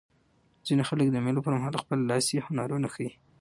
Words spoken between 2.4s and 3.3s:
هنرونه ښيي.